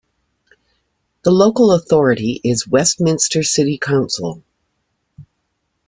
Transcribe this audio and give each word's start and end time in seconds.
The 1.23 1.29
local 1.29 1.73
authority 1.73 2.41
is 2.43 2.67
Westminster 2.67 3.43
City 3.43 3.77
Council. 3.77 4.43